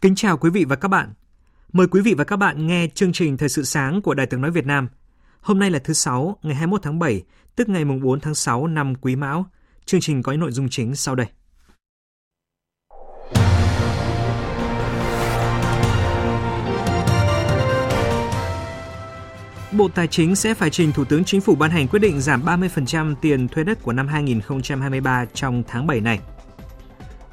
[0.00, 1.12] Kính chào quý vị và các bạn.
[1.72, 4.40] Mời quý vị và các bạn nghe chương trình Thời sự sáng của Đài Tiếng
[4.40, 4.88] Nói Việt Nam.
[5.40, 7.22] Hôm nay là thứ Sáu, ngày 21 tháng 7,
[7.56, 9.46] tức ngày 4 tháng 6 năm Quý Mão.
[9.84, 11.26] Chương trình có những nội dung chính sau đây.
[19.72, 22.44] Bộ Tài chính sẽ phải trình Thủ tướng Chính phủ ban hành quyết định giảm
[22.44, 26.20] 30% tiền thuê đất của năm 2023 trong tháng 7 này.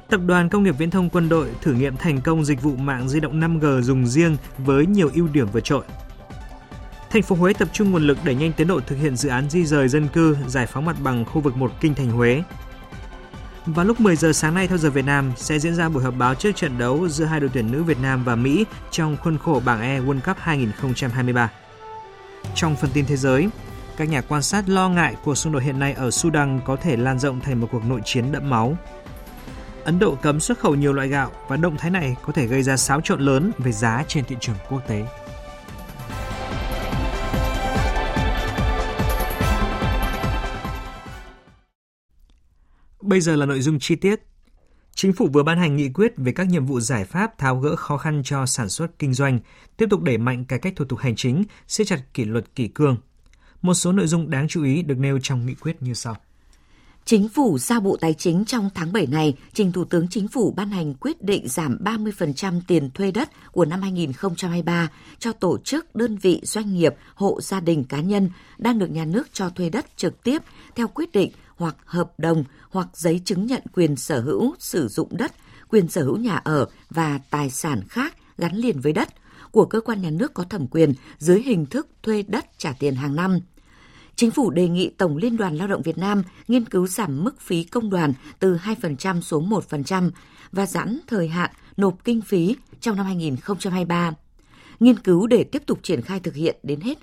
[0.08, 3.08] Tập đoàn Công nghiệp Viễn thông Quân đội thử nghiệm thành công dịch vụ mạng
[3.08, 5.84] di động 5G dùng riêng với nhiều ưu điểm vượt trội.
[7.10, 9.50] Thành phố Huế tập trung nguồn lực đẩy nhanh tiến độ thực hiện dự án
[9.50, 12.42] di rời dân cư, giải phóng mặt bằng khu vực 1 kinh thành Huế.
[13.66, 16.14] Vào lúc 10 giờ sáng nay theo giờ Việt Nam sẽ diễn ra buổi họp
[16.18, 19.38] báo trước trận đấu giữa hai đội tuyển nữ Việt Nam và Mỹ trong khuôn
[19.38, 21.50] khổ bảng E World Cup 2023.
[22.54, 23.48] Trong phần tin thế giới,
[23.96, 26.96] các nhà quan sát lo ngại cuộc xung đột hiện nay ở Sudan có thể
[26.96, 28.76] lan rộng thành một cuộc nội chiến đẫm máu.
[29.86, 32.62] Ấn Độ cấm xuất khẩu nhiều loại gạo và động thái này có thể gây
[32.62, 35.06] ra xáo trộn lớn về giá trên thị trường quốc tế.
[43.00, 44.20] Bây giờ là nội dung chi tiết.
[44.94, 47.76] Chính phủ vừa ban hành nghị quyết về các nhiệm vụ giải pháp tháo gỡ
[47.76, 49.38] khó khăn cho sản xuất kinh doanh,
[49.76, 52.68] tiếp tục đẩy mạnh cải cách thủ tục hành chính, siết chặt kỷ luật kỷ
[52.68, 52.96] cương.
[53.62, 56.16] Một số nội dung đáng chú ý được nêu trong nghị quyết như sau.
[57.06, 60.50] Chính phủ giao Bộ Tài chính trong tháng 7 này trình Thủ tướng Chính phủ
[60.56, 65.96] ban hành quyết định giảm 30% tiền thuê đất của năm 2023 cho tổ chức,
[65.96, 69.70] đơn vị, doanh nghiệp, hộ gia đình cá nhân đang được nhà nước cho thuê
[69.70, 70.42] đất trực tiếp
[70.74, 75.08] theo quyết định hoặc hợp đồng hoặc giấy chứng nhận quyền sở hữu sử dụng
[75.16, 75.32] đất,
[75.70, 79.08] quyền sở hữu nhà ở và tài sản khác gắn liền với đất
[79.50, 82.94] của cơ quan nhà nước có thẩm quyền dưới hình thức thuê đất trả tiền
[82.94, 83.38] hàng năm–
[84.16, 87.40] Chính phủ đề nghị Tổng Liên đoàn Lao động Việt Nam nghiên cứu giảm mức
[87.40, 90.10] phí công đoàn từ 2% xuống 1%
[90.52, 94.12] và giãn thời hạn nộp kinh phí trong năm 2023.
[94.80, 96.98] Nghiên cứu để tiếp tục triển khai thực hiện đến hết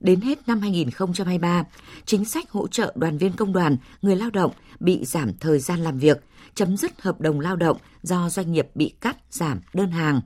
[0.00, 1.64] đến hết năm 2023,
[2.04, 5.80] chính sách hỗ trợ đoàn viên công đoàn, người lao động bị giảm thời gian
[5.80, 6.24] làm việc,
[6.54, 10.20] chấm dứt hợp đồng lao động do doanh nghiệp bị cắt giảm đơn hàng.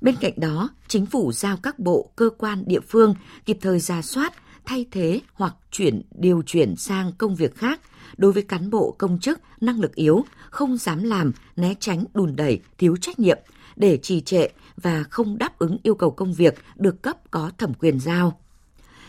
[0.00, 3.14] Bên cạnh đó, chính phủ giao các bộ, cơ quan, địa phương
[3.44, 4.34] kịp thời ra soát,
[4.68, 7.80] thay thế hoặc chuyển điều chuyển sang công việc khác
[8.16, 12.36] đối với cán bộ công chức năng lực yếu, không dám làm, né tránh đùn
[12.36, 13.38] đẩy, thiếu trách nhiệm
[13.76, 17.74] để trì trệ và không đáp ứng yêu cầu công việc được cấp có thẩm
[17.74, 18.40] quyền giao.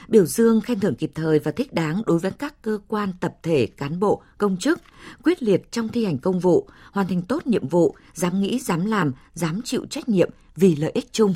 [0.07, 3.33] Biểu dương khen thưởng kịp thời và thích đáng đối với các cơ quan tập
[3.43, 4.79] thể cán bộ, công chức,
[5.23, 8.85] quyết liệt trong thi hành công vụ, hoàn thành tốt nhiệm vụ, dám nghĩ, dám
[8.85, 11.33] làm, dám chịu trách nhiệm vì lợi ích chung.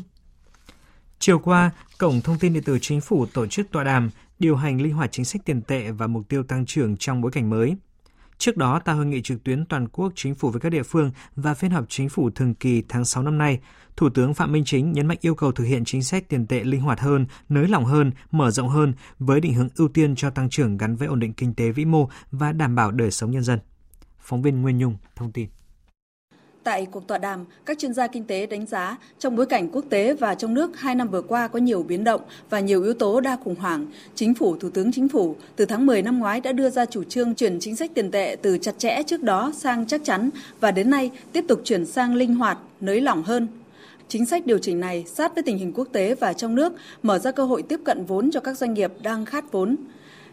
[1.26, 4.82] Chiều qua, Cổng Thông tin Điện tử Chính phủ tổ chức tọa đàm điều hành
[4.82, 7.76] linh hoạt chính sách tiền tệ và mục tiêu tăng trưởng trong bối cảnh mới.
[8.38, 11.12] Trước đó, tại hội nghị trực tuyến toàn quốc chính phủ với các địa phương
[11.36, 13.60] và phiên họp chính phủ thường kỳ tháng 6 năm nay,
[13.96, 16.64] Thủ tướng Phạm Minh Chính nhấn mạnh yêu cầu thực hiện chính sách tiền tệ
[16.64, 20.30] linh hoạt hơn, nới lỏng hơn, mở rộng hơn với định hướng ưu tiên cho
[20.30, 23.32] tăng trưởng gắn với ổn định kinh tế vĩ mô và đảm bảo đời sống
[23.32, 23.60] nhân dân.
[24.20, 25.50] Phóng viên Nguyên Nhung thông tin.
[26.64, 29.86] Tại cuộc tọa đàm, các chuyên gia kinh tế đánh giá trong bối cảnh quốc
[29.90, 32.94] tế và trong nước hai năm vừa qua có nhiều biến động và nhiều yếu
[32.94, 33.86] tố đa khủng hoảng,
[34.16, 37.04] Chính phủ, Thủ tướng Chính phủ từ tháng 10 năm ngoái đã đưa ra chủ
[37.04, 40.30] trương chuyển chính sách tiền tệ từ chặt chẽ trước đó sang chắc chắn
[40.60, 43.48] và đến nay tiếp tục chuyển sang linh hoạt, nới lỏng hơn.
[44.08, 46.74] Chính sách điều chỉnh này sát với tình hình quốc tế và trong nước,
[47.04, 49.76] mở ra cơ hội tiếp cận vốn cho các doanh nghiệp đang khát vốn.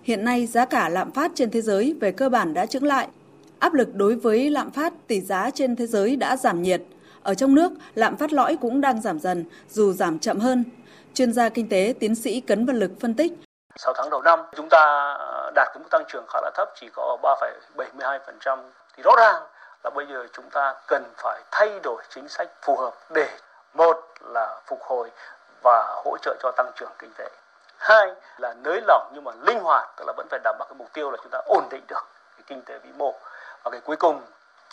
[0.03, 3.09] Hiện nay, giá cả lạm phát trên thế giới về cơ bản đã chững lại
[3.61, 6.81] Áp lực đối với lạm phát tỷ giá trên thế giới đã giảm nhiệt.
[7.23, 10.65] Ở trong nước, lạm phát lõi cũng đang giảm dần, dù giảm chậm hơn.
[11.15, 13.33] Chuyên gia kinh tế tiến sĩ Cấn Văn Lực phân tích.
[13.77, 15.15] 6 tháng đầu năm chúng ta
[15.55, 17.17] đạt cái mức tăng trưởng khá là thấp chỉ có
[17.77, 18.59] 3,72%
[18.97, 19.43] thì rõ ràng
[19.85, 23.29] là bây giờ chúng ta cần phải thay đổi chính sách phù hợp để
[23.75, 25.11] một là phục hồi
[25.63, 27.29] và hỗ trợ cho tăng trưởng kinh tế.
[27.79, 28.09] Hai
[28.39, 30.93] là nới lỏng nhưng mà linh hoạt tức là vẫn phải đảm bảo cái mục
[30.93, 32.05] tiêu là chúng ta ổn định được
[32.37, 33.15] cái kinh tế vĩ mô
[33.65, 34.21] và cái cuối cùng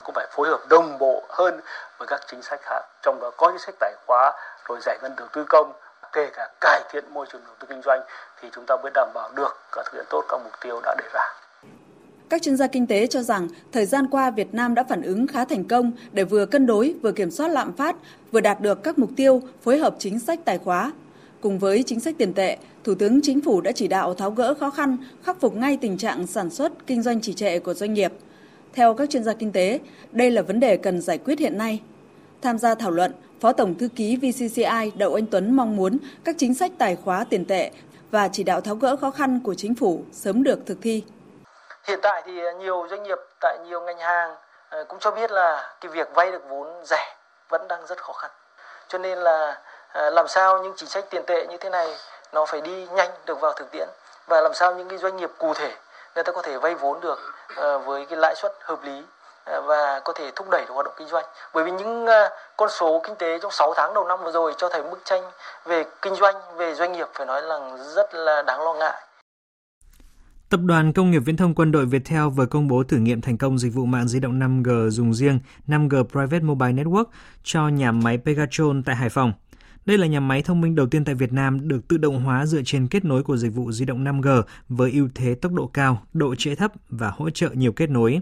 [0.03, 1.59] cũng phải phối hợp đồng bộ hơn
[1.97, 4.33] với các chính sách khác trong đó có chính sách tài khóa
[4.69, 5.73] rồi giải ngân đầu tư công
[6.13, 8.01] kể cả cải thiện môi trường đầu tư kinh doanh
[8.41, 10.95] thì chúng ta mới đảm bảo được cả thực hiện tốt các mục tiêu đã
[10.99, 11.21] đề ra.
[12.29, 15.27] Các chuyên gia kinh tế cho rằng thời gian qua Việt Nam đã phản ứng
[15.27, 17.95] khá thành công để vừa cân đối, vừa kiểm soát lạm phát,
[18.31, 20.91] vừa đạt được các mục tiêu phối hợp chính sách tài khóa.
[21.41, 24.53] Cùng với chính sách tiền tệ, Thủ tướng Chính phủ đã chỉ đạo tháo gỡ
[24.59, 27.93] khó khăn, khắc phục ngay tình trạng sản xuất, kinh doanh trì trệ của doanh
[27.93, 28.11] nghiệp.
[28.73, 29.79] Theo các chuyên gia kinh tế,
[30.11, 31.81] đây là vấn đề cần giải quyết hiện nay.
[32.41, 36.35] Tham gia thảo luận, Phó Tổng Thư ký VCCI Đậu Anh Tuấn mong muốn các
[36.37, 37.71] chính sách tài khóa tiền tệ
[38.11, 41.03] và chỉ đạo tháo gỡ khó khăn của chính phủ sớm được thực thi.
[41.87, 44.35] Hiện tại thì nhiều doanh nghiệp tại nhiều ngành hàng
[44.69, 47.15] ờ, cũng cho biết là cái việc vay được vốn rẻ
[47.49, 48.31] vẫn đang rất khó khăn.
[48.87, 49.61] Cho nên là
[49.91, 51.87] ờ, làm sao những chính sách tiền tệ như thế này
[52.33, 53.87] nó phải đi nhanh được vào thực tiễn
[54.27, 55.73] và làm sao những cái doanh nghiệp cụ thể
[56.17, 57.19] người ta có thể vay vốn được
[57.55, 59.01] ờ, với cái lãi suất hợp lý
[59.45, 61.25] ờ, và có thể thúc đẩy được hoạt động kinh doanh.
[61.53, 64.53] Bởi vì những ờ, con số kinh tế trong 6 tháng đầu năm vừa rồi
[64.57, 65.21] cho thấy bức tranh
[65.65, 67.59] về kinh doanh, về doanh nghiệp phải nói là
[67.95, 69.01] rất là đáng lo ngại.
[70.49, 73.37] Tập đoàn Công nghiệp Viễn thông Quân đội Viettel vừa công bố thử nghiệm thành
[73.37, 77.05] công dịch vụ mạng di động 5G dùng riêng 5G Private Mobile Network
[77.43, 79.33] cho nhà máy Pegatron tại Hải Phòng.
[79.87, 82.45] Đây là nhà máy thông minh đầu tiên tại Việt Nam được tự động hóa
[82.45, 85.67] dựa trên kết nối của dịch vụ di động 5G với ưu thế tốc độ
[85.67, 88.19] cao, độ trễ thấp và hỗ trợ nhiều kết nối.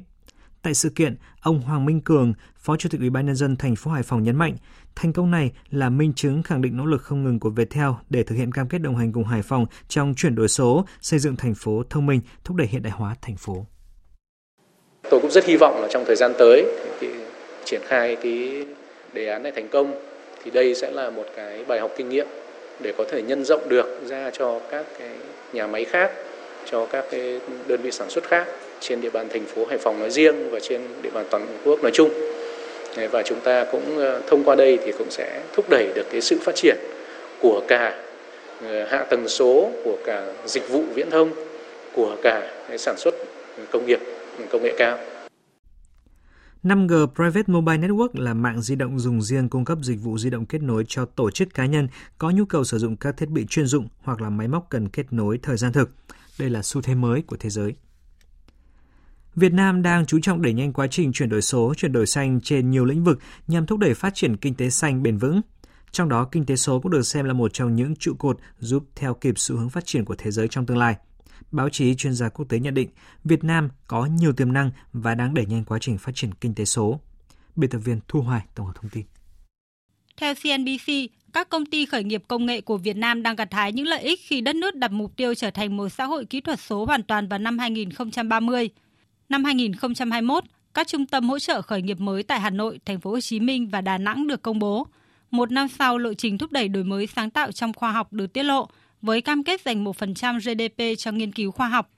[0.61, 3.75] Tại sự kiện, ông Hoàng Minh Cường, Phó Chủ tịch Ủy ban nhân dân thành
[3.75, 4.55] phố Hải Phòng nhấn mạnh,
[4.95, 8.23] thành công này là minh chứng khẳng định nỗ lực không ngừng của Viettel để
[8.23, 11.35] thực hiện cam kết đồng hành cùng Hải Phòng trong chuyển đổi số, xây dựng
[11.35, 13.65] thành phố thông minh, thúc đẩy hiện đại hóa thành phố.
[15.09, 16.65] Tôi cũng rất hy vọng là trong thời gian tới
[16.99, 17.07] thì
[17.65, 18.65] triển khai cái
[19.13, 20.14] đề án này thành công
[20.45, 22.27] thì đây sẽ là một cái bài học kinh nghiệm
[22.79, 25.09] để có thể nhân rộng được ra cho các cái
[25.53, 26.11] nhà máy khác,
[26.71, 28.47] cho các cái đơn vị sản xuất khác
[28.79, 31.83] trên địa bàn thành phố Hải Phòng nói riêng và trên địa bàn toàn quốc
[31.83, 32.09] nói chung.
[33.11, 36.21] Và chúng ta cũng ờ, thông qua đây thì cũng sẽ thúc đẩy được cái
[36.21, 36.75] sự phát triển
[37.41, 38.03] của cả
[38.67, 41.31] ờ, hạ tầng số, của cả dịch vụ viễn thông,
[41.93, 43.15] của cả cái sản xuất
[43.71, 43.99] công nghiệp
[44.49, 44.97] công nghệ cao.
[46.65, 50.29] 5G Private Mobile Network là mạng di động dùng riêng cung cấp dịch vụ di
[50.29, 53.29] động kết nối cho tổ chức cá nhân có nhu cầu sử dụng các thiết
[53.29, 55.91] bị chuyên dụng hoặc là máy móc cần kết nối thời gian thực.
[56.39, 57.75] Đây là xu thế mới của thế giới.
[59.35, 62.41] Việt Nam đang chú trọng đẩy nhanh quá trình chuyển đổi số, chuyển đổi xanh
[62.41, 65.41] trên nhiều lĩnh vực nhằm thúc đẩy phát triển kinh tế xanh bền vững.
[65.91, 68.85] Trong đó, kinh tế số cũng được xem là một trong những trụ cột giúp
[68.95, 70.95] theo kịp xu hướng phát triển của thế giới trong tương lai.
[71.51, 72.89] Báo chí chuyên gia quốc tế nhận định
[73.23, 76.55] Việt Nam có nhiều tiềm năng và đang đẩy nhanh quá trình phát triển kinh
[76.55, 76.99] tế số.
[77.55, 79.05] Biên tập viên Thu Hoài tổng hợp thông tin.
[80.17, 80.91] Theo CNBC,
[81.33, 84.01] các công ty khởi nghiệp công nghệ của Việt Nam đang gặt hái những lợi
[84.01, 86.85] ích khi đất nước đặt mục tiêu trở thành một xã hội kỹ thuật số
[86.85, 88.69] hoàn toàn vào năm 2030.
[89.29, 90.43] Năm 2021,
[90.73, 93.39] các trung tâm hỗ trợ khởi nghiệp mới tại Hà Nội, Thành phố Hồ Chí
[93.39, 94.87] Minh và Đà Nẵng được công bố.
[95.31, 98.33] Một năm sau, lộ trình thúc đẩy đổi mới sáng tạo trong khoa học được
[98.33, 98.69] tiết lộ,
[99.05, 101.89] với cam kết dành 1% GDP cho nghiên cứu khoa học.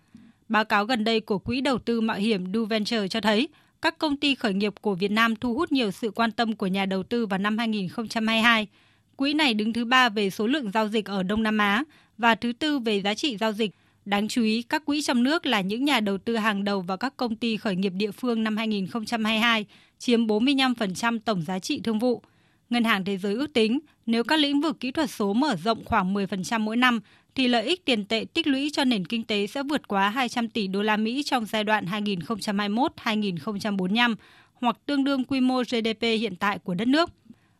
[0.49, 3.47] Báo cáo gần đây của Quỹ đầu tư mạo hiểm Du Venture cho thấy,
[3.81, 6.67] các công ty khởi nghiệp của Việt Nam thu hút nhiều sự quan tâm của
[6.67, 8.67] nhà đầu tư vào năm 2022.
[9.15, 11.83] Quỹ này đứng thứ ba về số lượng giao dịch ở Đông Nam Á
[12.17, 13.71] và thứ tư về giá trị giao dịch
[14.07, 16.97] Đáng chú ý, các quỹ trong nước là những nhà đầu tư hàng đầu vào
[16.97, 19.65] các công ty khởi nghiệp địa phương năm 2022,
[19.99, 22.21] chiếm 45% tổng giá trị thương vụ.
[22.69, 25.85] Ngân hàng Thế giới ước tính, nếu các lĩnh vực kỹ thuật số mở rộng
[25.85, 26.99] khoảng 10% mỗi năm,
[27.35, 30.49] thì lợi ích tiền tệ tích lũy cho nền kinh tế sẽ vượt quá 200
[30.49, 34.15] tỷ đô la Mỹ trong giai đoạn 2021-2045,
[34.53, 37.09] hoặc tương đương quy mô GDP hiện tại của đất nước.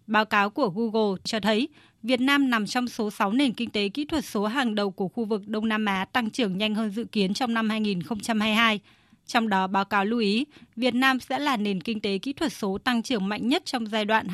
[0.08, 1.68] Báo cáo của Google cho thấy
[2.04, 5.08] Việt Nam nằm trong số 6 nền kinh tế kỹ thuật số hàng đầu của
[5.08, 8.80] khu vực Đông Nam Á tăng trưởng nhanh hơn dự kiến trong năm 2022.
[9.28, 12.54] Trong đó, báo cáo lưu ý, Việt Nam sẽ là nền kinh tế kỹ thuật
[12.54, 14.28] số tăng trưởng mạnh nhất trong giai đoạn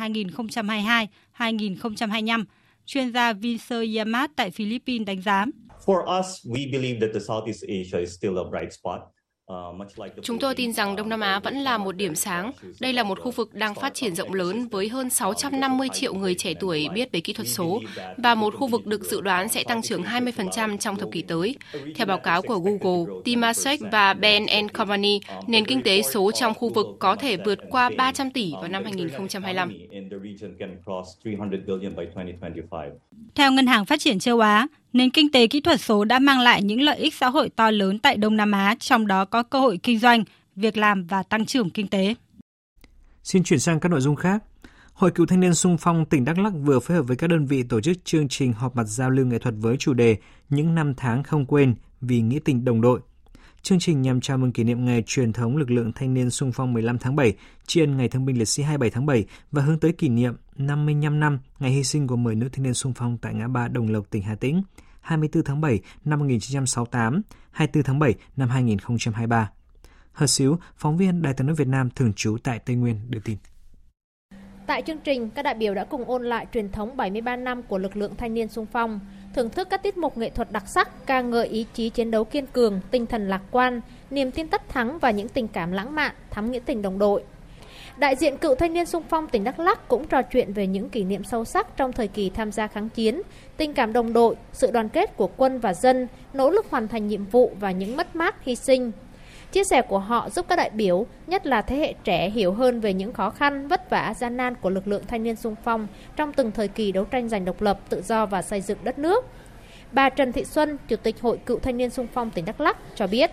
[1.38, 2.46] 2022-2025.
[2.86, 5.46] Chuyên gia Vincent Yamat tại Philippines đánh giá.
[5.86, 9.13] For us, we believe that the Southeast Asia is still a bright spot.
[10.22, 12.52] Chúng tôi tin rằng Đông Nam Á vẫn là một điểm sáng.
[12.80, 16.36] Đây là một khu vực đang phát triển rộng lớn với hơn 650 triệu người
[16.36, 17.82] trẻ tuổi biết về kỹ thuật số
[18.18, 21.56] và một khu vực được dự đoán sẽ tăng trưởng 20% trong thập kỷ tới.
[21.96, 26.70] Theo báo cáo của Google, Temasek và Ben Company, nền kinh tế số trong khu
[26.70, 29.74] vực có thể vượt qua 300 tỷ vào năm 2025.
[33.36, 36.40] Theo Ngân hàng Phát triển châu Á, nền kinh tế kỹ thuật số đã mang
[36.40, 39.44] lại những lợi ích xã hội to lớn tại Đông Nam Á, trong đó có
[39.44, 40.24] cơ hội kinh doanh,
[40.56, 42.16] việc làm và tăng trưởng kinh tế.
[43.24, 44.44] Xin chuyển sang các nội dung khác.
[44.94, 47.46] Hội Cựu Thanh niên Sung phong tỉnh Đắk Lắk vừa phối hợp với các đơn
[47.46, 50.18] vị tổ chức chương trình họp mặt giao lưu nghệ thuật với chủ đề
[50.50, 53.00] Những năm tháng không quên vì nghĩa tình đồng đội.
[53.62, 56.52] Chương trình nhằm chào mừng kỷ niệm ngày truyền thống lực lượng thanh niên sung
[56.52, 57.34] phong 15 tháng 7,
[57.68, 60.34] tri ân ngày thương binh liệt sĩ 27 tháng 7 và hướng tới kỷ niệm
[60.56, 63.68] 55 năm ngày hy sinh của 10 nữ thanh niên sung phong tại ngã ba
[63.68, 64.62] Đồng Lộc, tỉnh Hà Tĩnh,
[65.04, 69.52] 24 tháng 7 năm 1968, 24 tháng 7 năm 2023.
[70.12, 73.20] Hờ Xíu, phóng viên Đài tiếng nói Việt Nam thường trú tại Tây Nguyên đưa
[73.20, 73.38] tin.
[74.68, 77.78] Tại chương trình, các đại biểu đã cùng ôn lại truyền thống 73 năm của
[77.78, 79.00] lực lượng thanh niên sung phong,
[79.36, 82.24] thưởng thức các tiết mục nghệ thuật đặc sắc, ca ngợi ý chí chiến đấu
[82.24, 85.96] kiên cường, tinh thần lạc quan, niềm tin tất thắng và những tình cảm lãng
[85.96, 87.24] mạn, thắm nghĩa tình đồng đội.
[88.04, 90.90] Đại diện cựu thanh niên sung phong tỉnh Đắk Lắk cũng trò chuyện về những
[90.90, 93.22] kỷ niệm sâu sắc trong thời kỳ tham gia kháng chiến,
[93.58, 97.08] tình cảm đồng đội, sự đoàn kết của quân và dân, nỗ lực hoàn thành
[97.08, 98.92] nhiệm vụ và những mất mát hy sinh.
[99.52, 102.80] Chia sẻ của họ giúp các đại biểu, nhất là thế hệ trẻ hiểu hơn
[102.80, 105.88] về những khó khăn, vất vả, gian nan của lực lượng thanh niên sung phong
[106.16, 109.00] trong từng thời kỳ đấu tranh giành độc lập, tự do và xây dựng đất
[109.00, 109.26] nước.
[109.92, 112.78] Bà Trần Thị Xuân, Chủ tịch Hội Cựu Thanh niên sung phong tỉnh Đắk Lắk
[112.96, 113.32] cho biết.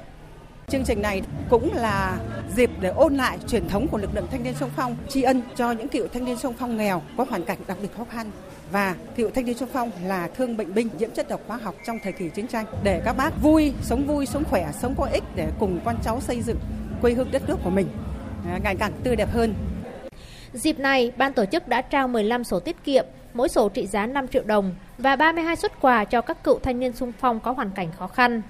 [0.71, 2.19] Chương trình này cũng là
[2.57, 5.43] dịp để ôn lại truyền thống của lực lượng thanh niên sung phong, tri ân
[5.57, 8.31] cho những cựu thanh niên sung phong nghèo có hoàn cảnh đặc biệt khó khăn
[8.73, 11.75] và cựu thanh niên sung phong là thương bệnh binh nhiễm chất độc hóa học
[11.87, 15.09] trong thời kỳ chiến tranh để các bác vui, sống vui, sống khỏe, sống có
[15.13, 16.59] ích để cùng con cháu xây dựng
[17.03, 17.87] quê hương đất nước của mình
[18.47, 19.55] à, ngày càng tươi đẹp hơn.
[20.53, 24.07] Dịp này, ban tổ chức đã trao 15 sổ tiết kiệm, mỗi sổ trị giá
[24.07, 27.53] 5 triệu đồng và 32 xuất quà cho các cựu thanh niên sung phong có
[27.53, 28.43] hoàn cảnh khó khăn.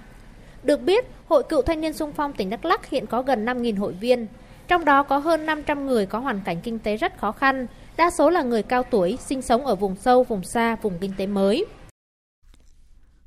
[0.62, 3.78] Được biết, Hội Cựu Thanh niên Sung phong tỉnh Đắk Lắk hiện có gần 5.000
[3.78, 4.26] hội viên,
[4.68, 8.10] trong đó có hơn 500 người có hoàn cảnh kinh tế rất khó khăn, đa
[8.10, 11.26] số là người cao tuổi, sinh sống ở vùng sâu, vùng xa, vùng kinh tế
[11.26, 11.66] mới.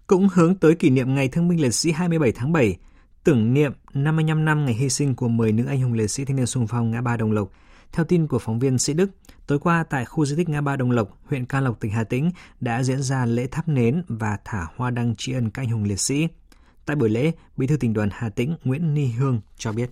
[0.08, 2.78] Cũng hướng tới kỷ niệm Ngày Thương binh Liệt sĩ 27 tháng 7,
[3.24, 6.36] tưởng niệm 55 năm ngày hy sinh của 10 nữ anh hùng liệt sĩ thanh
[6.36, 7.52] niên sung phong ngã ba Đồng Lộc.
[7.92, 9.10] Theo tin của phóng viên Sĩ Đức,
[9.48, 12.04] tối qua tại khu di tích ngã ba Đồng Lộc, huyện can Lộc, tỉnh Hà
[12.04, 15.70] Tĩnh đã diễn ra lễ thắp nến và thả hoa đăng tri ân các anh
[15.70, 16.28] hùng liệt sĩ.
[16.86, 19.90] Tại buổi lễ, Bí thư tỉnh đoàn Hà Tĩnh Nguyễn Ni Hương cho biết.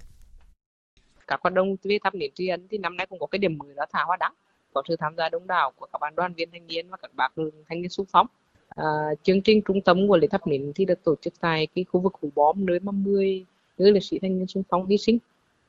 [1.27, 3.57] Các hoạt động về thắp nến tri ân thì năm nay cũng có cái điểm
[3.57, 4.33] mới là thả hoa đăng
[4.73, 7.11] có sự tham gia đông đảo của các bạn đoàn viên thanh niên và các
[7.15, 7.33] bác
[7.69, 8.27] thanh niên xung phong.
[8.69, 8.85] À,
[9.23, 11.99] chương trình trung tâm của lễ thắp nến thì được tổ chức tại cái khu
[11.99, 13.45] vực hố bom nơi mà 10
[13.77, 15.17] nữ liệt sĩ thanh niên xung phong hy sinh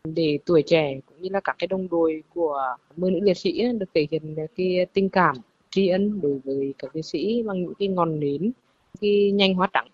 [0.05, 3.73] để tuổi trẻ cũng như là các cái đồng đội của 10 nữ liệt sĩ
[3.73, 5.37] được thể hiện cái tình cảm
[5.71, 8.53] tri ân đối với các liệt sĩ bằng những cái ngọn nến
[9.01, 9.89] cái nhanh hóa trắng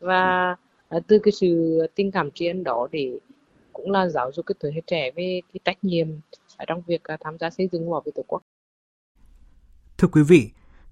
[0.00, 0.56] và
[0.90, 3.18] à, từ cái sự tình cảm tri ân đó để
[3.72, 6.08] cũng là giáo dục cái tuổi hệ trẻ về cái trách nhiệm
[6.68, 8.42] trong việc à, tham gia xây dựng bảo vệ tổ quốc.
[9.98, 10.50] Thưa quý vị,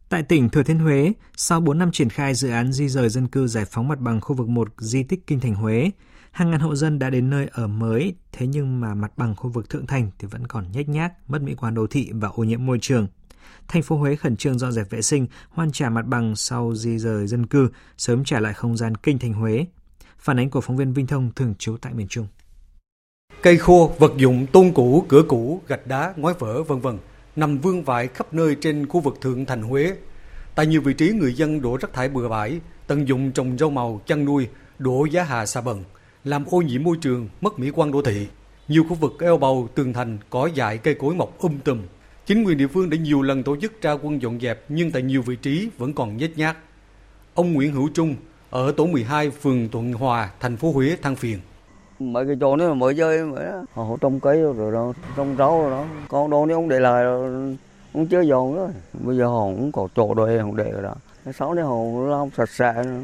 [0.08, 3.28] tại tỉnh Thừa Thiên Huế, sau 4 năm triển khai dự án di rời dân
[3.28, 5.90] cư giải phóng mặt bằng khu vực 1 di tích Kinh Thành Huế,
[6.30, 9.50] hàng ngàn hộ dân đã đến nơi ở mới, thế nhưng mà mặt bằng khu
[9.50, 12.44] vực Thượng Thành thì vẫn còn nhếch nhác, mất mỹ quan đô thị và ô
[12.44, 13.06] nhiễm môi trường.
[13.68, 16.98] Thành phố Huế khẩn trương dọn dẹp vệ sinh, hoàn trả mặt bằng sau di
[16.98, 19.66] rời dân cư, sớm trả lại không gian Kinh Thành Huế.
[20.18, 22.26] Phản ánh của phóng viên Vinh Thông thường trú tại miền Trung.
[23.42, 26.98] Cây khô, vật dụng tôn cũ, cửa cũ, gạch đá, ngói vỡ vân vân
[27.36, 29.96] nằm vương vãi khắp nơi trên khu vực thượng thành Huế.
[30.54, 33.70] Tại nhiều vị trí người dân đổ rác thải bừa bãi, tận dụng trồng rau
[33.70, 34.48] màu, chăn nuôi,
[34.78, 35.84] đổ giá hà xa bần,
[36.24, 38.26] làm ô nhiễm môi trường, mất mỹ quan đô thị.
[38.68, 41.82] Nhiều khu vực eo bầu, tường thành, cỏ dại, cây cối mọc um tùm.
[42.26, 45.02] Chính quyền địa phương đã nhiều lần tổ chức ra quân dọn dẹp nhưng tại
[45.02, 46.56] nhiều vị trí vẫn còn nhếch nhác.
[47.34, 48.16] Ông Nguyễn Hữu Trung
[48.50, 51.38] ở tổ 12 phường Thuận Hòa, thành phố Huế than phiền.
[51.98, 55.70] Mấy cái chỗ này mới chơi mới họ trồng cây rồi đó trồng rau rồi
[55.70, 55.84] đó.
[56.08, 57.04] Con đồ này ông để lại
[57.92, 60.94] ông chưa dọn rồi bây giờ họ cũng có chỗ đồ không để rồi đó.
[61.34, 61.76] Sáu này họ
[62.08, 63.00] làm sạch sẽ nữa.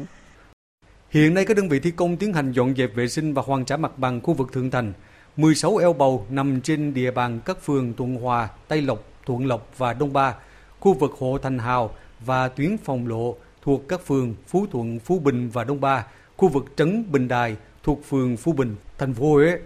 [1.09, 3.65] Hiện nay các đơn vị thi công tiến hành dọn dẹp vệ sinh và hoàn
[3.65, 4.93] trả mặt bằng khu vực thượng thành.
[5.37, 9.67] 16 eo bầu nằm trên địa bàn các phường Thuận Hòa, Tây Lộc, Thuận Lộc
[9.77, 10.35] và Đông Ba,
[10.79, 11.89] khu vực hộ Thành Hào
[12.25, 13.35] và tuyến phòng lộ
[13.65, 16.05] thuộc các phường Phú Thuận, Phú Bình và Đông Ba,
[16.37, 19.57] khu vực trấn Bình Đài thuộc phường Phú Bình, thành phố Huế.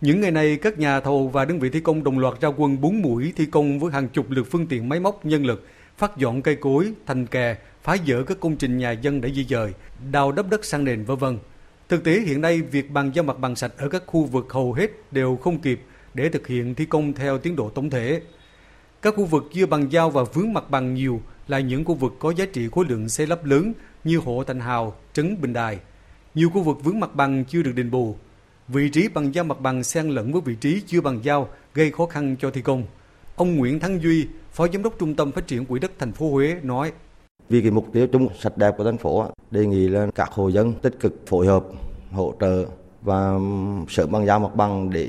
[0.00, 2.80] Những ngày này, các nhà thầu và đơn vị thi công đồng loạt ra quân
[2.80, 5.66] 4 mũi thi công với hàng chục lượt phương tiện máy móc nhân lực,
[5.96, 9.44] phát dọn cây cối, thành kè, phá dỡ các công trình nhà dân để di
[9.44, 9.72] dời,
[10.12, 11.24] đào đắp đất sang nền v.v.
[11.88, 14.72] Thực tế hiện nay, việc bàn giao mặt bằng sạch ở các khu vực hầu
[14.72, 15.80] hết đều không kịp
[16.14, 18.20] để thực hiện thi công theo tiến độ tổng thể.
[19.02, 22.12] Các khu vực chưa bàn giao và vướng mặt bằng nhiều là những khu vực
[22.18, 23.72] có giá trị khối lượng xây lắp lớn
[24.04, 25.78] như hộ Thành Hào, Trấn Bình Đài,
[26.34, 28.16] nhiều khu vực vướng mặt bằng chưa được đền bù.
[28.68, 31.90] Vị trí bằng giao mặt bằng xen lẫn với vị trí chưa bằng giao gây
[31.90, 32.84] khó khăn cho thi công.
[33.36, 36.30] Ông Nguyễn Thắng Duy, Phó Giám đốc Trung tâm Phát triển Quỹ đất thành phố
[36.30, 36.92] Huế nói.
[37.48, 40.48] Vì cái mục tiêu chung sạch đẹp của thành phố, đề nghị là các hộ
[40.48, 41.64] dân tích cực phối hợp,
[42.10, 42.66] hỗ trợ
[43.02, 43.32] và
[43.88, 45.08] sớm bằng giao mặt bằng để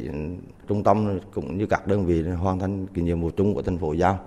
[0.68, 3.78] trung tâm cũng như các đơn vị hoàn thành cái nhiệm vụ chung của thành
[3.78, 4.20] phố giao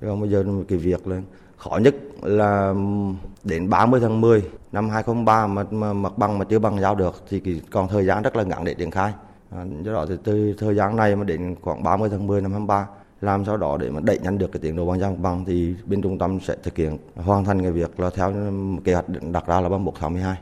[0.00, 1.20] rồi bây giờ cái việc là
[1.56, 2.74] khó nhất là
[3.44, 7.22] đến 30 tháng 10 năm 2003 mà, mà mặt bằng mà chưa bằng giao được
[7.28, 9.12] thì còn thời gian rất là ngắn để triển khai.
[9.50, 12.50] À, do đó thì từ thời gian này mà đến khoảng 30 tháng 10 năm
[12.50, 12.86] 23
[13.20, 15.44] làm sau đó để mà đẩy nhanh được cái tiến độ bàn giao mặt bằng
[15.44, 18.32] thì bên trung tâm sẽ thực hiện hoàn thành cái việc là theo
[18.84, 20.36] kế hoạch đặt ra là 31 tháng 12.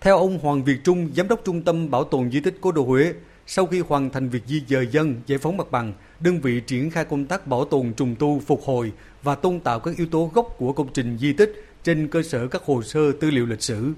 [0.00, 2.84] Theo ông Hoàng Việt Trung, giám đốc trung tâm bảo tồn di tích Cố đô
[2.84, 3.12] Huế,
[3.52, 6.90] sau khi hoàn thành việc di dời dân, giải phóng mặt bằng, đơn vị triển
[6.90, 8.92] khai công tác bảo tồn trùng tu, phục hồi
[9.22, 12.46] và tôn tạo các yếu tố gốc của công trình di tích trên cơ sở
[12.46, 13.92] các hồ sơ tư liệu lịch sử.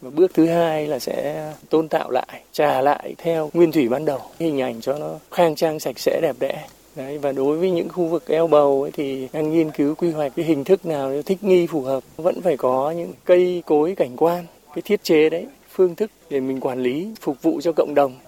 [0.00, 4.04] Và bước thứ hai là sẽ tôn tạo lại, trả lại theo nguyên thủy ban
[4.04, 6.66] đầu, hình ảnh cho nó khang trang sạch sẽ đẹp đẽ.
[6.96, 10.10] Đấy, và đối với những khu vực eo bầu ấy, thì đang nghiên cứu quy
[10.10, 12.02] hoạch cái hình thức nào thích nghi phù hợp.
[12.16, 16.40] Vẫn phải có những cây cối cảnh quan, cái thiết chế đấy, phương thức để
[16.40, 18.18] mình quản lý, phục vụ cho cộng đồng.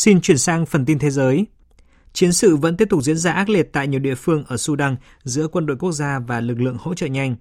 [0.00, 1.46] Xin chuyển sang phần tin thế giới.
[2.12, 4.96] Chiến sự vẫn tiếp tục diễn ra ác liệt tại nhiều địa phương ở Sudan
[5.24, 7.36] giữa quân đội quốc gia và lực lượng hỗ trợ nhanh.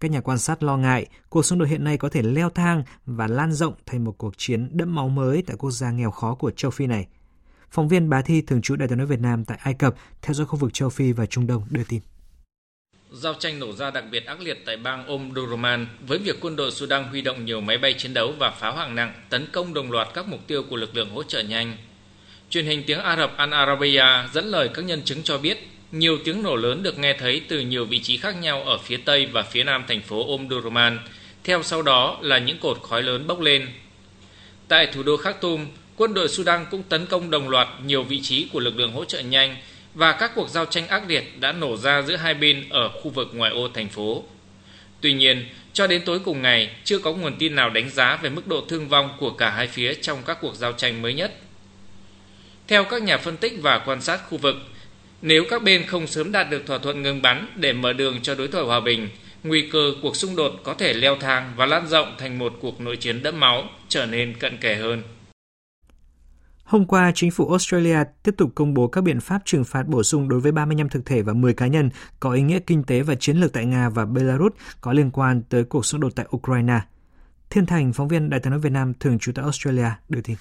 [0.00, 2.82] Các nhà quan sát lo ngại cuộc xung đột hiện nay có thể leo thang
[3.06, 6.34] và lan rộng thành một cuộc chiến đẫm máu mới tại quốc gia nghèo khó
[6.34, 7.06] của châu Phi này.
[7.70, 10.34] Phóng viên Bá Thi, thường trú Đại tiếng nói Việt Nam tại Ai Cập, theo
[10.34, 12.00] dõi khu vực châu Phi và Trung Đông đưa tin.
[13.12, 16.70] Giao tranh nổ ra đặc biệt ác liệt tại bang Omdurman với việc quân đội
[16.70, 19.90] Sudan huy động nhiều máy bay chiến đấu và pháo hạng nặng, tấn công đồng
[19.90, 21.76] loạt các mục tiêu của lực lượng hỗ trợ nhanh
[22.50, 26.18] Truyền hình tiếng Ả Rập Al Arabiya dẫn lời các nhân chứng cho biết nhiều
[26.24, 29.26] tiếng nổ lớn được nghe thấy từ nhiều vị trí khác nhau ở phía tây
[29.26, 30.98] và phía nam thành phố Omdurman.
[31.44, 33.68] Theo sau đó là những cột khói lớn bốc lên.
[34.68, 38.48] Tại thủ đô Khartoum, quân đội Sudan cũng tấn công đồng loạt nhiều vị trí
[38.52, 39.56] của lực lượng hỗ trợ nhanh
[39.94, 43.10] và các cuộc giao tranh ác liệt đã nổ ra giữa hai bên ở khu
[43.10, 44.24] vực ngoại ô thành phố.
[45.00, 48.30] Tuy nhiên, cho đến tối cùng ngày, chưa có nguồn tin nào đánh giá về
[48.30, 51.34] mức độ thương vong của cả hai phía trong các cuộc giao tranh mới nhất.
[52.68, 54.54] Theo các nhà phân tích và quan sát khu vực,
[55.22, 58.34] nếu các bên không sớm đạt được thỏa thuận ngừng bắn để mở đường cho
[58.34, 59.08] đối thoại hòa bình,
[59.42, 62.80] nguy cơ cuộc xung đột có thể leo thang và lan rộng thành một cuộc
[62.80, 65.02] nội chiến đẫm máu, trở nên cận kề hơn.
[66.64, 70.02] Hôm qua, chính phủ Australia tiếp tục công bố các biện pháp trừng phạt bổ
[70.02, 73.02] sung đối với 35 thực thể và 10 cá nhân có ý nghĩa kinh tế
[73.02, 76.26] và chiến lược tại Nga và Belarus có liên quan tới cuộc xung đột tại
[76.36, 76.80] Ukraine.
[77.50, 80.36] Thiên Thành, phóng viên Đài tiếng nói Việt Nam thường trú tại Australia, đưa tin.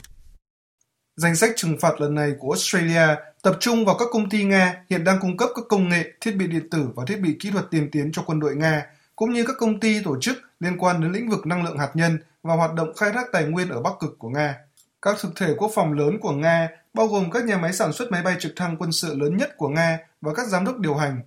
[1.15, 4.83] Danh sách trừng phạt lần này của Australia tập trung vào các công ty Nga
[4.89, 7.51] hiện đang cung cấp các công nghệ, thiết bị điện tử và thiết bị kỹ
[7.51, 10.77] thuật tiên tiến cho quân đội Nga, cũng như các công ty tổ chức liên
[10.77, 13.69] quan đến lĩnh vực năng lượng hạt nhân và hoạt động khai thác tài nguyên
[13.69, 14.55] ở Bắc Cực của Nga.
[15.01, 18.11] Các thực thể quốc phòng lớn của Nga bao gồm các nhà máy sản xuất
[18.11, 20.95] máy bay trực thăng quân sự lớn nhất của Nga và các giám đốc điều
[20.95, 21.21] hành.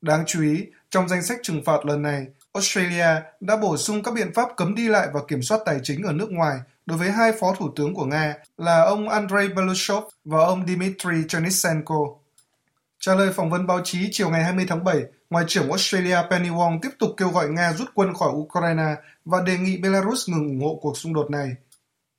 [0.00, 4.14] Đáng chú ý, trong danh sách trừng phạt lần này, Australia đã bổ sung các
[4.14, 7.10] biện pháp cấm đi lại và kiểm soát tài chính ở nước ngoài đối với
[7.10, 11.94] hai phó thủ tướng của Nga là ông Andrei Belousov và ông Dmitry Chernyshenko.
[13.00, 16.48] Trả lời phỏng vấn báo chí chiều ngày 20 tháng 7, Ngoại trưởng Australia Penny
[16.48, 20.48] Wong tiếp tục kêu gọi Nga rút quân khỏi Ukraine và đề nghị Belarus ngừng
[20.48, 21.48] ủng hộ cuộc xung đột này.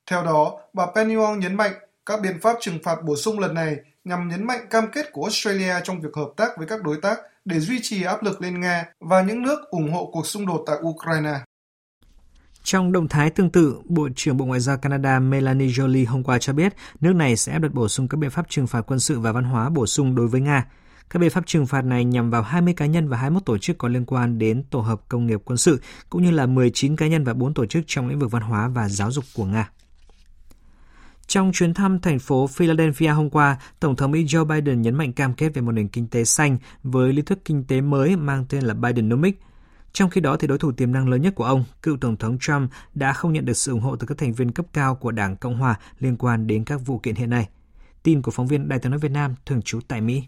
[0.10, 1.74] Theo đó, bà Penny Wong nhấn mạnh
[2.06, 5.24] các biện pháp trừng phạt bổ sung lần này nhằm nhấn mạnh cam kết của
[5.24, 8.60] Australia trong việc hợp tác với các đối tác để duy trì áp lực lên
[8.62, 11.40] Nga và những nước ủng hộ cuộc xung đột tại Ukraine.
[12.72, 16.38] Trong động thái tương tự, Bộ trưởng Bộ Ngoại giao Canada Melanie Jolie hôm qua
[16.40, 19.00] cho biết nước này sẽ áp đặt bổ sung các biện pháp trừng phạt quân
[19.00, 20.66] sự và văn hóa bổ sung đối với Nga.
[21.10, 23.78] Các biện pháp trừng phạt này nhằm vào 20 cá nhân và 21 tổ chức
[23.78, 27.08] có liên quan đến tổ hợp công nghiệp quân sự, cũng như là 19 cá
[27.08, 29.70] nhân và 4 tổ chức trong lĩnh vực văn hóa và giáo dục của Nga.
[31.28, 35.14] Trong chuyến thăm thành phố Philadelphia hôm qua, Tổng thống Mỹ Joe Biden nhấn mạnh
[35.14, 38.46] cam kết về một nền kinh tế xanh với lý thuyết kinh tế mới mang
[38.50, 39.38] tên là Bidenomics.
[39.94, 42.38] Trong khi đó, thì đối thủ tiềm năng lớn nhất của ông, cựu Tổng thống
[42.42, 45.12] Trump, đã không nhận được sự ủng hộ từ các thành viên cấp cao của
[45.12, 47.48] Đảng Cộng Hòa liên quan đến các vụ kiện hiện nay.
[48.04, 50.24] Tin của phóng viên Đài tiếng nói Việt Nam thường trú tại Mỹ.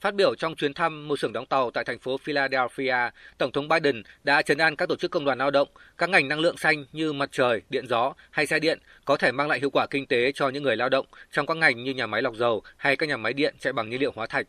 [0.00, 2.96] Phát biểu trong chuyến thăm một xưởng đóng tàu tại thành phố Philadelphia,
[3.38, 6.28] Tổng thống Biden đã trấn an các tổ chức công đoàn lao động, các ngành
[6.28, 9.60] năng lượng xanh như mặt trời, điện gió hay xe điện có thể mang lại
[9.60, 12.22] hiệu quả kinh tế cho những người lao động trong các ngành như nhà máy
[12.22, 14.46] lọc dầu hay các nhà máy điện chạy bằng nhiên liệu hóa thạch.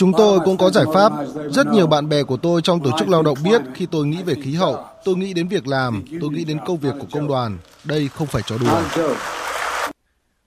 [0.00, 1.12] Chúng tôi cũng có giải pháp.
[1.50, 4.22] Rất nhiều bạn bè của tôi trong tổ chức lao động biết khi tôi nghĩ
[4.22, 7.28] về khí hậu, tôi nghĩ đến việc làm, tôi nghĩ đến công việc của công
[7.28, 7.58] đoàn.
[7.84, 9.12] Đây không phải trò đùa.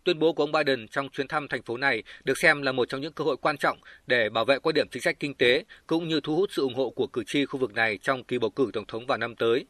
[0.04, 2.89] Tuyên bố của ông Biden trong chuyến thăm thành phố này được xem là một
[2.89, 5.63] trong những cơ hội quan trọng để bảo vệ quan điểm chính sách kinh tế
[5.88, 8.38] cũng như thu hút sự ủng hộ của cử tri khu vực này trong kỳ
[8.38, 9.66] bầu cử tổng thống vào năm tới.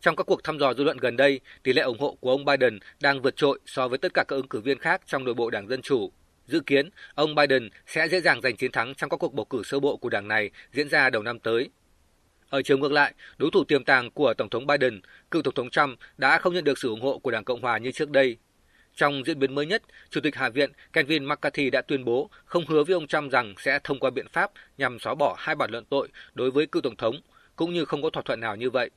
[0.00, 2.44] Trong các cuộc thăm dò dư luận gần đây, tỷ lệ ủng hộ của ông
[2.44, 5.34] Biden đang vượt trội so với tất cả các ứng cử viên khác trong nội
[5.34, 6.10] bộ Đảng Dân Chủ.
[6.46, 9.62] Dự kiến, ông Biden sẽ dễ dàng giành chiến thắng trong các cuộc bầu cử
[9.64, 11.70] sơ bộ của đảng này diễn ra đầu năm tới.
[12.48, 15.70] Ở chiều ngược lại, đối thủ tiềm tàng của Tổng thống Biden, cựu Tổng thống
[15.70, 18.36] Trump đã không nhận được sự ủng hộ của Đảng Cộng hòa như trước đây.
[18.94, 22.66] Trong diễn biến mới nhất, Chủ tịch Hạ viện Kevin McCarthy đã tuyên bố không
[22.66, 25.70] hứa với ông Trump rằng sẽ thông qua biện pháp nhằm xóa bỏ hai bản
[25.70, 27.20] luận tội đối với cựu Tổng thống,
[27.56, 28.90] cũng như không có thỏa thuận nào như vậy.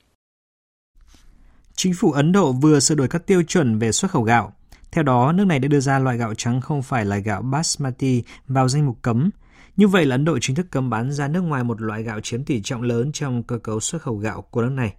[1.76, 4.54] Chính phủ Ấn Độ vừa sửa đổi các tiêu chuẩn về xuất khẩu gạo.
[4.92, 8.24] Theo đó, nước này đã đưa ra loại gạo trắng không phải là gạo basmati
[8.48, 9.30] vào danh mục cấm.
[9.78, 12.20] Như vậy là Ấn Độ chính thức cấm bán ra nước ngoài một loại gạo
[12.20, 14.94] chiếm tỷ trọng lớn trong cơ cấu xuất khẩu gạo của nước này.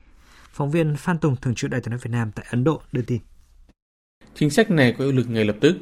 [0.52, 3.02] Phóng viên Phan Tùng, thường trú Đại tiếng nói Việt Nam tại Ấn Độ đưa
[3.02, 3.20] tin.
[4.34, 5.76] Chính sách này có hiệu lực ngay lập tức.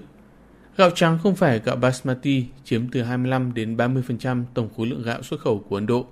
[0.76, 5.22] Gạo trắng không phải gạo basmati chiếm từ 25 đến 30% tổng khối lượng gạo
[5.22, 6.06] xuất khẩu của Ấn Độ.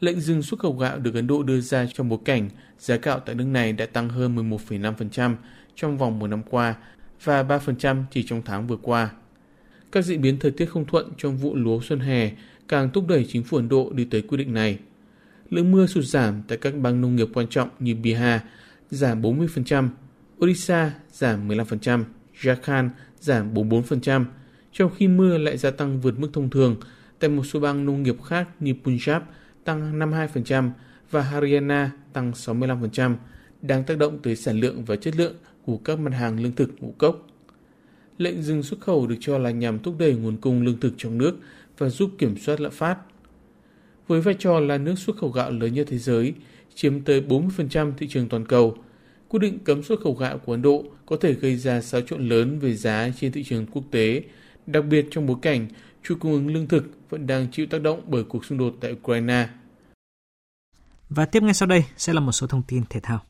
[0.00, 2.48] Lệnh dừng xuất khẩu gạo được Ấn Độ đưa ra trong bối cảnh
[2.78, 5.34] giá gạo tại nước này đã tăng hơn 11,5%
[5.80, 6.74] trong vòng một năm qua
[7.24, 9.10] và 3% chỉ trong tháng vừa qua.
[9.92, 12.30] Các diễn biến thời tiết không thuận trong vụ lúa xuân hè
[12.68, 14.78] càng thúc đẩy chính phủ Ấn Độ đi tới quyết định này.
[15.50, 18.40] Lượng mưa sụt giảm tại các bang nông nghiệp quan trọng như Bihar
[18.90, 19.88] giảm 40%,
[20.44, 22.04] Odisha giảm 15%,
[22.40, 22.88] Jharkhand
[23.20, 24.24] giảm 44%,
[24.72, 26.76] trong khi mưa lại gia tăng vượt mức thông thường
[27.18, 29.20] tại một số bang nông nghiệp khác như Punjab
[29.64, 30.70] tăng 52%
[31.10, 33.14] và Haryana tăng 65%,
[33.62, 35.34] đang tác động tới sản lượng và chất lượng
[35.66, 37.26] của các mặt hàng lương thực ngũ cốc.
[38.18, 41.18] Lệnh dừng xuất khẩu được cho là nhằm thúc đẩy nguồn cung lương thực trong
[41.18, 41.36] nước
[41.78, 42.96] và giúp kiểm soát lạm phát.
[44.06, 46.34] Với vai trò là nước xuất khẩu gạo lớn nhất thế giới,
[46.74, 48.76] chiếm tới 40% thị trường toàn cầu,
[49.28, 52.28] quyết định cấm xuất khẩu gạo của Ấn Độ có thể gây ra xáo trộn
[52.28, 54.22] lớn về giá trên thị trường quốc tế,
[54.66, 55.68] đặc biệt trong bối cảnh
[56.02, 58.92] chuỗi cung ứng lương thực vẫn đang chịu tác động bởi cuộc xung đột tại
[58.92, 59.48] Ukraine.
[61.08, 63.20] Và tiếp ngay sau đây sẽ là một số thông tin thể thao.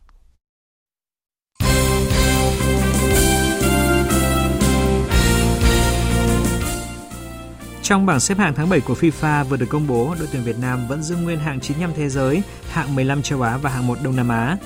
[7.90, 10.58] Trong bảng xếp hạng tháng 7 của FIFA vừa được công bố, đội tuyển Việt
[10.58, 13.98] Nam vẫn giữ nguyên hạng 95 thế giới, hạng 15 châu Á và hạng 1
[14.02, 14.56] Đông Nam Á.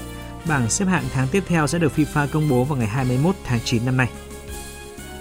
[0.49, 3.61] Bảng xếp hạng tháng tiếp theo sẽ được FIFA công bố vào ngày 21 tháng
[3.65, 4.09] 9 năm nay.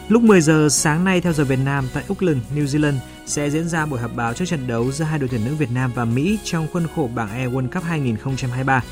[0.10, 3.70] Lúc 10 giờ sáng nay theo giờ Việt Nam tại Auckland, New Zealand sẽ diễn
[3.70, 6.06] ra buổi họp báo trước trận đấu giữa hai đội tuyển nữ Việt Nam và
[6.06, 8.84] Mỹ trong khuôn khổ bảng E World Cup 2023.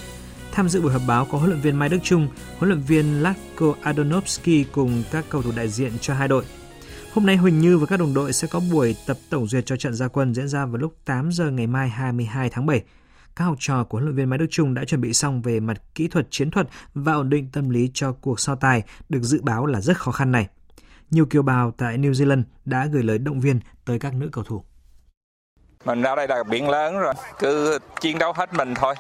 [0.52, 3.24] Tham dự buổi họp báo có huấn luyện viên Mai Đức Trung, huấn luyện viên
[3.24, 6.44] Latko Adonovsky cùng các cầu thủ đại diện cho hai đội.
[7.14, 9.76] Hôm nay Huỳnh Như và các đồng đội sẽ có buổi tập tổng duyệt cho
[9.76, 12.82] trận gia quân diễn ra vào lúc 8 giờ ngày mai 22 tháng 7.
[13.36, 15.60] Các học trò của huấn luyện viên Mai Đức Trung đã chuẩn bị xong về
[15.60, 19.20] mặt kỹ thuật chiến thuật và ổn định tâm lý cho cuộc so tài được
[19.22, 20.48] dự báo là rất khó khăn này.
[21.10, 24.44] Nhiều kiều bào tại New Zealand đã gửi lời động viên tới các nữ cầu
[24.44, 24.64] thủ.
[25.86, 28.96] Mình ra đây là biển lớn rồi, cứ chiến đấu hết mình thôi.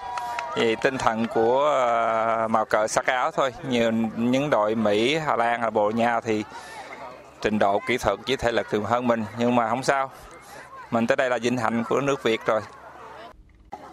[0.55, 3.51] thì tinh thần của à, màu cờ sắc áo thôi.
[3.69, 6.43] Như những đội Mỹ, Hà Lan, Bồ Nha thì
[7.41, 10.11] trình độ kỹ thuật chỉ thể lực thường hơn mình nhưng mà không sao
[10.91, 12.61] mình tới đây là vinh hạnh của nước Việt rồi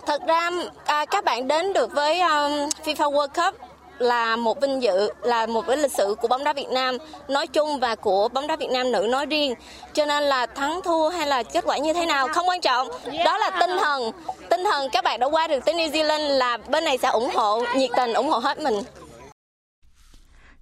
[0.06, 0.50] thật ra
[0.84, 2.52] à, các bạn đến được với um,
[2.84, 6.52] FIFA World Cup là một vinh dự, là một cái lịch sử của bóng đá
[6.52, 6.96] Việt Nam
[7.28, 9.54] nói chung và của bóng đá Việt Nam nữ nói riêng.
[9.92, 12.88] Cho nên là thắng thua hay là kết quả như thế nào không quan trọng.
[13.24, 14.10] Đó là tinh thần,
[14.50, 17.30] tinh thần các bạn đã qua được tới New Zealand là bên này sẽ ủng
[17.34, 18.82] hộ, nhiệt tình ủng hộ hết mình.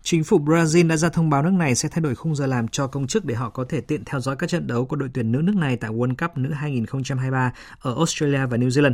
[0.09, 2.69] Chính phủ Brazil đã ra thông báo nước này sẽ thay đổi khung giờ làm
[2.69, 5.11] cho công chức để họ có thể tiện theo dõi các trận đấu của đội
[5.15, 8.93] tuyển nữ nước này tại World Cup nữ 2023 ở Australia và New Zealand.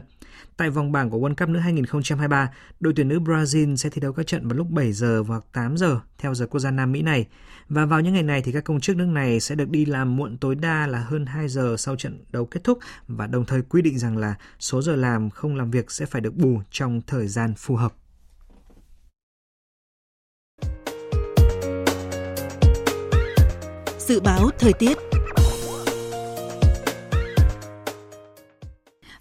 [0.57, 4.13] Tại vòng bảng của World Cup nữ 2023, đội tuyển nữ Brazil sẽ thi đấu
[4.13, 7.03] các trận vào lúc 7 giờ hoặc 8 giờ theo giờ quốc gia Nam Mỹ
[7.03, 7.27] này.
[7.69, 10.17] Và vào những ngày này thì các công chức nước này sẽ được đi làm
[10.17, 13.63] muộn tối đa là hơn 2 giờ sau trận đấu kết thúc và đồng thời
[13.63, 17.01] quy định rằng là số giờ làm không làm việc sẽ phải được bù trong
[17.07, 17.93] thời gian phù hợp.
[24.07, 24.99] Dự báo thời tiết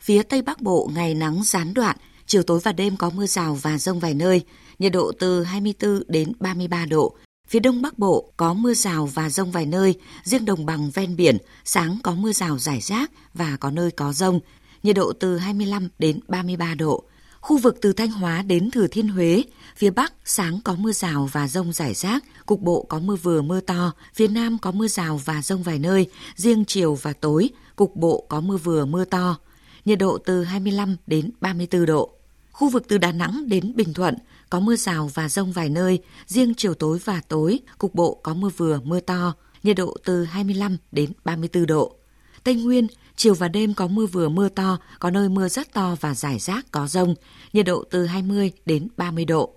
[0.01, 3.57] Phía Tây Bắc Bộ ngày nắng gián đoạn, chiều tối và đêm có mưa rào
[3.61, 4.41] và rông vài nơi,
[4.79, 7.15] nhiệt độ từ 24 đến 33 độ.
[7.47, 11.15] Phía Đông Bắc Bộ có mưa rào và rông vài nơi, riêng đồng bằng ven
[11.15, 14.39] biển, sáng có mưa rào rải rác và có nơi có rông,
[14.83, 17.03] nhiệt độ từ 25 đến 33 độ.
[17.41, 19.43] Khu vực từ Thanh Hóa đến Thừa Thiên Huế,
[19.75, 23.41] phía Bắc sáng có mưa rào và rông rải rác, cục bộ có mưa vừa
[23.41, 27.49] mưa to, phía Nam có mưa rào và rông vài nơi, riêng chiều và tối,
[27.75, 29.37] cục bộ có mưa vừa mưa to.
[29.85, 32.09] Nhiệt độ từ 25 đến 34 độ.
[32.51, 34.15] Khu vực từ Đà Nẵng đến Bình Thuận
[34.49, 38.33] có mưa rào và rông vài nơi, riêng chiều tối và tối, cục bộ có
[38.33, 42.00] mưa vừa mưa to, nhiệt độ từ 25 đến 34 độ.
[42.43, 45.95] Tây Nguyên, chiều và đêm có mưa vừa mưa to, có nơi mưa rất to
[45.99, 47.15] và rải rác có rông,
[47.53, 49.55] nhiệt độ từ 20 đến 30 độ.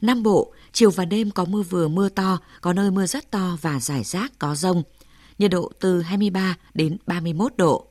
[0.00, 3.56] Nam Bộ, chiều và đêm có mưa vừa mưa to, có nơi mưa rất to
[3.60, 4.82] và rải rác có rông,
[5.38, 7.86] nhiệt độ từ 23 đến 31 độ.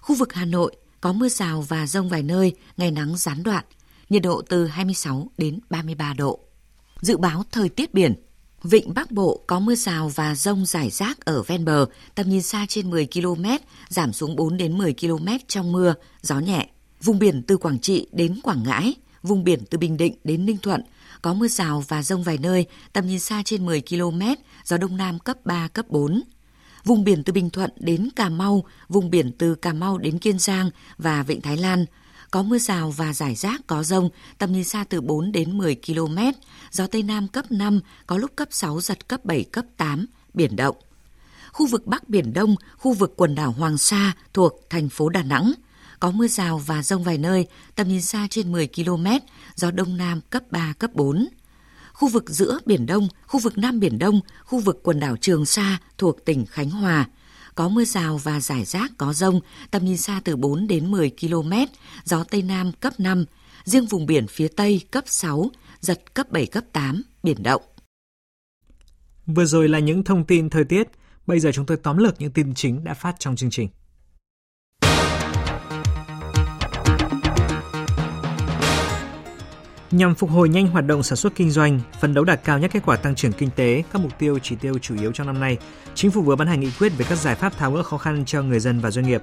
[0.00, 3.64] Khu vực Hà Nội có mưa rào và rông vài nơi, ngày nắng gián đoạn,
[4.08, 6.40] nhiệt độ từ 26 đến 33 độ.
[7.00, 8.14] Dự báo thời tiết biển,
[8.64, 12.42] Vịnh Bắc Bộ có mưa rào và rông rải rác ở ven bờ, tầm nhìn
[12.42, 13.44] xa trên 10 km,
[13.88, 16.68] giảm xuống 4 đến 10 km trong mưa, gió nhẹ.
[17.02, 20.56] Vùng biển từ Quảng Trị đến Quảng Ngãi, vùng biển từ Bình Định đến Ninh
[20.62, 20.82] Thuận
[21.22, 24.20] có mưa rào và rông vài nơi, tầm nhìn xa trên 10 km,
[24.64, 26.22] gió đông nam cấp 3, cấp 4.
[26.84, 30.38] Vùng biển từ Bình Thuận đến Cà Mau, vùng biển từ Cà Mau đến Kiên
[30.38, 31.86] Giang và Vịnh Thái Lan
[32.34, 35.76] có mưa rào và rải rác có rông, tầm nhìn xa từ 4 đến 10
[35.86, 36.18] km,
[36.70, 40.56] gió Tây Nam cấp 5, có lúc cấp 6, giật cấp 7, cấp 8, biển
[40.56, 40.76] động.
[41.52, 45.22] Khu vực Bắc Biển Đông, khu vực quần đảo Hoàng Sa thuộc thành phố Đà
[45.22, 45.52] Nẵng,
[46.00, 49.06] có mưa rào và rông vài nơi, tầm nhìn xa trên 10 km,
[49.54, 51.28] gió Đông Nam cấp 3, cấp 4.
[51.92, 55.46] Khu vực giữa Biển Đông, khu vực Nam Biển Đông, khu vực quần đảo Trường
[55.46, 57.06] Sa thuộc tỉnh Khánh Hòa,
[57.54, 59.40] có mưa rào và rải rác có rông,
[59.70, 61.52] tầm nhìn xa từ 4 đến 10 km,
[62.04, 63.24] gió Tây Nam cấp 5,
[63.64, 67.62] riêng vùng biển phía Tây cấp 6, giật cấp 7, cấp 8, biển động.
[69.26, 70.88] Vừa rồi là những thông tin thời tiết,
[71.26, 73.68] bây giờ chúng tôi tóm lược những tin chính đã phát trong chương trình.
[79.94, 82.70] Nhằm phục hồi nhanh hoạt động sản xuất kinh doanh, phấn đấu đạt cao nhất
[82.74, 85.40] kết quả tăng trưởng kinh tế, các mục tiêu chỉ tiêu chủ yếu trong năm
[85.40, 85.58] nay,
[85.94, 88.24] Chính phủ vừa ban hành nghị quyết về các giải pháp tháo gỡ khó khăn
[88.24, 89.22] cho người dân và doanh nghiệp.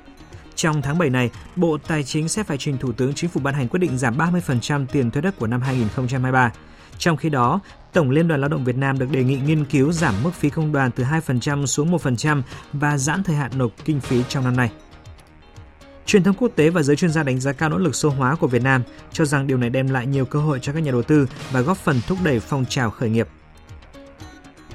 [0.56, 3.54] Trong tháng 7 này, Bộ Tài chính sẽ phải trình Thủ tướng Chính phủ ban
[3.54, 6.52] hành quyết định giảm 30% tiền thuế đất của năm 2023.
[6.98, 7.60] Trong khi đó,
[7.94, 10.50] Tổng Liên đoàn Lao động Việt Nam được đề nghị nghiên cứu giảm mức phí
[10.50, 12.42] công đoàn từ 2% xuống 1%
[12.74, 14.70] và giãn thời hạn nộp kinh phí trong năm nay.
[16.12, 18.36] Truyền thông quốc tế và giới chuyên gia đánh giá cao nỗ lực số hóa
[18.36, 20.92] của Việt Nam, cho rằng điều này đem lại nhiều cơ hội cho các nhà
[20.92, 23.28] đầu tư và góp phần thúc đẩy phong trào khởi nghiệp.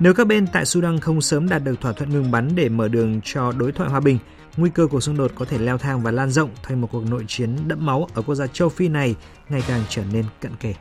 [0.01, 2.89] Nếu các bên tại Sudan không sớm đạt được thỏa thuận ngừng bắn để mở
[2.89, 4.19] đường cho đối thoại hòa bình,
[4.57, 7.05] nguy cơ cuộc xung đột có thể leo thang và lan rộng thành một cuộc
[7.11, 9.15] nội chiến đẫm máu ở quốc gia châu Phi này
[9.49, 10.75] ngày càng trở nên cận kề.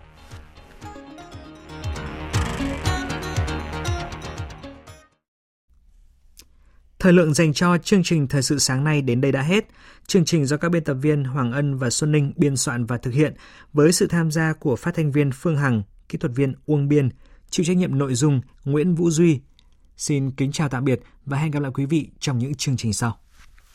[6.99, 9.65] Thời lượng dành cho chương trình Thời sự sáng nay đến đây đã hết.
[10.07, 12.97] Chương trình do các biên tập viên Hoàng Ân và Xuân Ninh biên soạn và
[12.97, 13.33] thực hiện
[13.73, 17.09] với sự tham gia của phát thanh viên Phương Hằng, kỹ thuật viên Uông Biên,
[17.49, 19.39] chịu trách nhiệm nội dung Nguyễn Vũ Duy.
[19.97, 22.93] Xin kính chào tạm biệt và hẹn gặp lại quý vị trong những chương trình
[22.93, 23.17] sau.